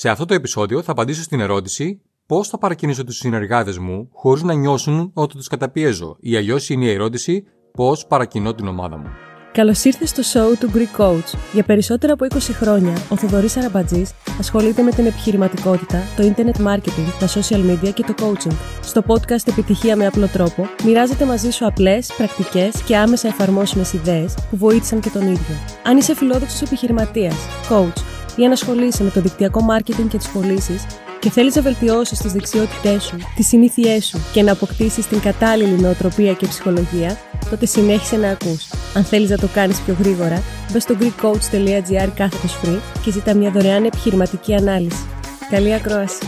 [0.00, 4.42] Σε αυτό το επεισόδιο θα απαντήσω στην ερώτηση πώς θα παρακινήσω τους συνεργάτες μου χωρίς
[4.42, 9.08] να νιώσουν ότι τους καταπιέζω, ή αλλιώς είναι η ερώτηση πώς παρακινώ την ομάδα μου.
[9.52, 11.38] Καλώς ήρθες στο show του Greek Coach.
[11.52, 14.06] Για περισσότερα από 20 χρόνια, ο Θοδωρής Αραμπατζή
[14.38, 18.56] ασχολείται με την επιχειρηματικότητα, το internet marketing, τα social media και το coaching.
[18.82, 24.34] Στο podcast Επιτυχία με απλό τρόπο, μοιράζεται μαζί σου απλές, πρακτικές και άμεσα εφαρμόσιμες ιδέες
[24.50, 25.54] που βοήθησαν και τον ίδιο.
[25.84, 27.36] Αν είσαι φιλόδοξος επιχειρηματίας,
[27.68, 30.86] coach ή αν ασχολείσαι με το δικτυακό marketing και τις πωλήσεις
[31.18, 35.80] και θέλεις να βελτιώσεις τις δεξιότητές σου, τις συνήθειές σου και να αποκτήσεις την κατάλληλη
[35.80, 37.18] νοοτροπία και ψυχολογία,
[37.50, 38.70] τότε συνέχισε να ακούς.
[38.94, 43.50] Αν θέλεις να το κάνεις πιο γρήγορα, μπες στο greekcoach.gr κάθετος free και ζητά μια
[43.50, 45.06] δωρεάν επιχειρηματική ανάλυση.
[45.50, 46.26] Καλή ακρόαση!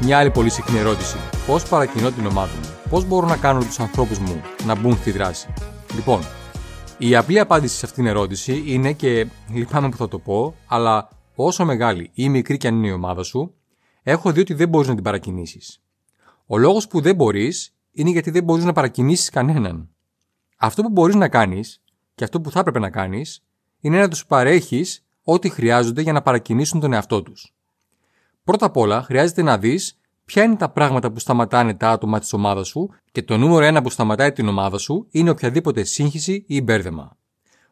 [0.00, 1.16] Μια άλλη πολύ συχνή ερώτηση.
[1.46, 5.10] Πώς παρακινώ την ομάδα μου, Πώς μπορώ να κάνω τους ανθρώπους μου να μπουν στη
[5.10, 5.48] δράση;
[5.94, 6.20] Λοιπόν,
[6.98, 11.08] η απλή απάντηση σε αυτήν την ερώτηση είναι και λυπάμαι που θα το πω, αλλά
[11.34, 13.54] όσο μεγάλη ή μικρή και αν είναι η ομάδα σου,
[14.02, 15.82] έχω δει ότι δεν μπορείς να την παρακινήσεις.
[16.46, 19.88] Ο λόγος που δεν μπορείς είναι γιατί δεν μπορείς να παρακινήσεις κανέναν.
[20.56, 21.82] Αυτό που μπορείς να κάνεις
[22.14, 23.44] και αυτό που θα έπρεπε να κάνεις
[23.80, 27.54] είναι να τους παρέχεις ό,τι χρειάζονται για να παρακινήσουν τον εαυτό τους.
[28.44, 32.32] Πρώτα απ' όλα, χρειάζεται να δεις ποια είναι τα πράγματα που σταματάνε τα άτομα της
[32.32, 36.60] ομάδας σου και το νούμερο ένα που σταματάει την ομάδα σου είναι οποιαδήποτε σύγχυση ή
[36.60, 37.16] μπέρδεμα.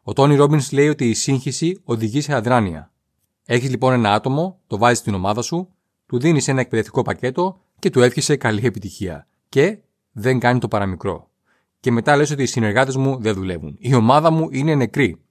[0.03, 2.92] Ο Τόνι Ρόμπιν λέει ότι η σύγχυση οδηγεί σε αδράνεια.
[3.45, 5.69] Έχεις λοιπόν ένα άτομο, το βάζεις στην ομάδα σου,
[6.05, 9.27] του δίνεις ένα εκπαιδευτικό πακέτο και του εύχεσαι καλή επιτυχία.
[9.49, 9.77] Και
[10.11, 11.31] δεν κάνει το παραμικρό
[11.83, 13.75] και μετά λες ότι οι συνεργάτες μου δεν δουλεύουν.
[13.79, 15.21] Η ομάδα μου είναι νεκρή.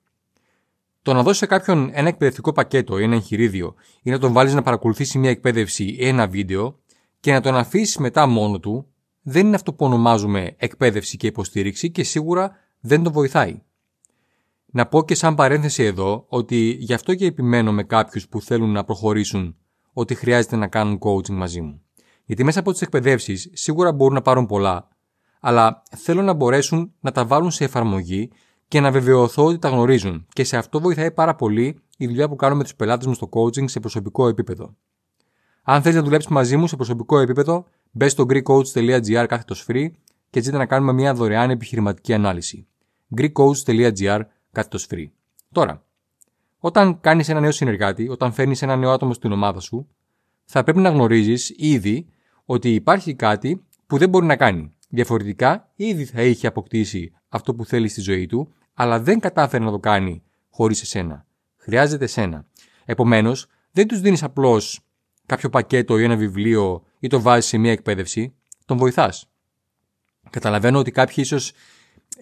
[1.02, 4.54] Το να δώσεις σε κάποιον ένα εκπαιδευτικό πακέτο ή ένα εγχειρίδιο ή να τον βάλεις
[4.54, 6.78] να παρακολουθήσει μια εκπαίδευση ή ένα βίντεο
[7.20, 8.86] και να τον αφήσεις μετά μόνο του,
[9.22, 13.62] δεν είναι αυτό που ονομάζουμε εκπαίδευση και υποστήριξη και σίγουρα δεν τον βοηθάει.
[14.74, 18.72] Να πω και σαν παρένθεση εδώ ότι γι' αυτό και επιμένω με κάποιους που θέλουν
[18.72, 19.56] να προχωρήσουν
[19.92, 21.82] ότι χρειάζεται να κάνουν coaching μαζί μου.
[22.24, 24.88] Γιατί μέσα από τις εκπαιδεύσεις σίγουρα μπορούν να πάρουν πολλά,
[25.40, 28.30] αλλά θέλω να μπορέσουν να τα βάλουν σε εφαρμογή
[28.68, 30.26] και να βεβαιωθώ ότι τα γνωρίζουν.
[30.28, 33.28] Και σε αυτό βοηθάει πάρα πολύ η δουλειά που κάνω με τους πελάτες μου στο
[33.32, 34.76] coaching σε προσωπικό επίπεδο.
[35.62, 39.86] Αν θέλει να δουλέψεις μαζί μου σε προσωπικό επίπεδο, μπες στο greekcoach.gr κάθετος free
[40.30, 42.66] και ζήτα να κάνουμε μια δωρεάν επιχειρηματική ανάλυση.
[43.16, 44.20] greekcoach.gr
[44.52, 45.06] κάθετο free.
[45.52, 45.84] Τώρα,
[46.58, 49.88] όταν κάνεις ένα νέο συνεργάτη, όταν φέρνεις ένα νέο άτομο στην ομάδα σου,
[50.44, 52.06] θα πρέπει να γνωρίζεις ήδη
[52.44, 54.72] ότι υπάρχει κάτι που δεν μπορεί να κάνει.
[54.88, 59.70] Διαφορετικά, ήδη θα είχε αποκτήσει αυτό που θέλει στη ζωή του, αλλά δεν κατάφερε να
[59.70, 61.26] το κάνει χωρίς εσένα.
[61.56, 62.46] Χρειάζεται εσένα.
[62.84, 64.80] Επομένως, δεν τους δίνεις απλώς
[65.26, 69.30] κάποιο πακέτο ή ένα βιβλίο ή το βάζεις σε μια εκπαίδευση, τον βοηθάς.
[70.30, 71.52] Καταλαβαίνω ότι κάποιοι ίσως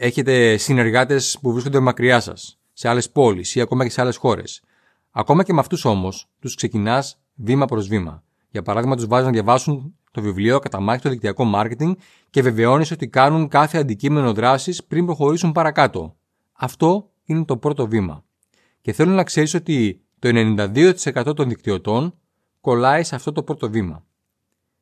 [0.01, 4.63] έχετε συνεργάτες που βρίσκονται μακριά σας, σε άλλες πόλεις ή ακόμα και σε άλλες χώρες.
[5.11, 8.23] Ακόμα και με αυτούς όμως, τους ξεκινάς βήμα προς βήμα.
[8.51, 11.93] Για παράδειγμα, τους βάζεις να διαβάσουν το βιβλίο Καταμάχη το δικτυακό marketing
[12.31, 16.17] και βεβαιώνεις ότι κάνουν κάθε αντικείμενο δράσης πριν προχωρήσουν παρακάτω.
[16.53, 18.25] Αυτό είναι το πρώτο βήμα.
[18.81, 22.15] Και θέλω να ξέρεις ότι το 92% των δικτυωτών
[22.61, 24.05] κολλάει σε αυτό το πρώτο βήμα.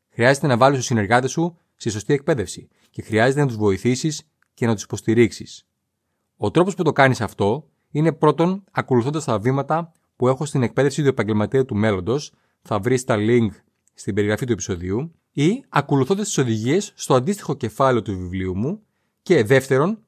[0.08, 4.22] Χρειάζεται να βάλεις τους συνεργάτες σου στη σωστή εκπαίδευση και χρειάζεται να τους βοηθήσεις
[4.58, 5.66] και να τους υποστηρίξεις.
[6.36, 11.02] Ο τρόπος που το κάνεις αυτό είναι πρώτον ακολουθώντας τα βήματα που έχω στην εκπαίδευση
[11.02, 12.32] του επαγγελματία του μέλλοντος.
[12.62, 13.48] Θα βρεις τα link
[13.94, 18.82] στην περιγραφή του επεισοδίου ή ακολουθώντας τις οδηγίες στο αντίστοιχο κεφάλαιο του βιβλίου μου
[19.22, 19.98] και δεύτερον,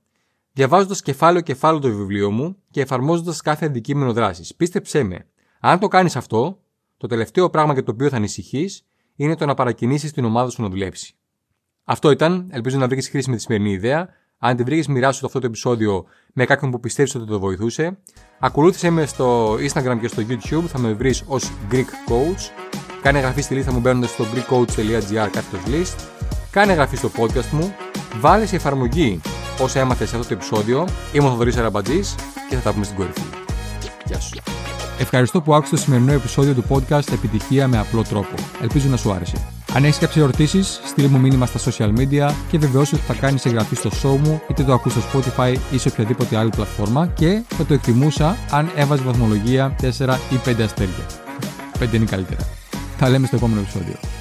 [0.53, 4.55] διαβάζοντας κεφάλαιο-κεφάλαιο του βιβλίου μου και εφαρμόζοντας κάθε αντικείμενο δράσης.
[4.55, 5.27] Πίστεψέ με,
[5.61, 6.63] αν το κάνεις αυτό,
[6.97, 8.87] το τελευταίο πράγμα για το οποίο θα ανησυχείς
[9.17, 11.15] είναι το να παρακινήσεις την ομάδα σου να δουλέψει.
[11.85, 14.09] Αυτό ήταν, ελπίζω να βρει χρήσιμη τη σημερινή ιδέα.
[14.43, 17.99] Αν τη βρήκες, μοιράσου αυτό το επεισόδιο με κάποιον που πιστεύεις ότι το βοηθούσε.
[18.39, 22.71] Ακολούθησε με στο Instagram και στο YouTube, θα με βρεις ως Greek Coach
[23.03, 26.05] Κάνε εγγραφή στη λίστα μου μπαίνοντας στο greekcoach.gr κάθετος list.
[26.51, 27.75] Κάνε εγγραφή στο podcast μου.
[28.21, 29.21] Βάλε σε εφαρμογή
[29.61, 30.89] όσα έμαθες σε αυτό το επεισόδιο.
[31.13, 32.15] Είμαι ο Θοδωρής Αραμπατζής
[32.49, 33.23] και θα τα πούμε στην κορυφή.
[34.07, 34.41] Γεια σου.
[34.99, 38.35] Ευχαριστώ που άκουσες το σημερινό επεισόδιο του podcast Επιτυχία με απλό τρόπο.
[38.63, 39.60] Ελπίζω να σου άρεσε.
[39.75, 43.45] Αν έχεις κάποιες ερωτήσεις, στείλ μου μήνυμα στα social media και βεβαιώσου ότι θα κάνεις
[43.45, 47.43] εγγραφή στο show μου, είτε το ακούς στο Spotify ή σε οποιαδήποτε άλλη πλατφόρμα και
[47.49, 49.85] θα το εκτιμούσα αν έβαζε βαθμολογία 4
[50.31, 51.07] ή 5 αστέρια.
[51.81, 52.47] 5 είναι καλύτερα.
[52.99, 54.20] Τα λέμε στο επόμενο επεισόδιο.